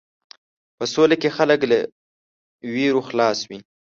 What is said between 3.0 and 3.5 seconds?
خلاص